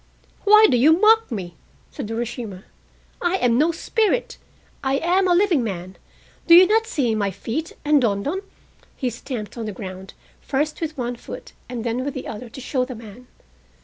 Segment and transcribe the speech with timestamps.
[0.45, 1.57] "Why do you mock me?"
[1.91, 2.63] said Urashima.
[3.21, 4.39] "I am no spirit!
[4.83, 8.41] I am a living man—do you not see my feet;" and "don don,"
[8.95, 12.59] he stamped on the ground, first with one foot and then with the other to
[12.59, 13.27] show the man.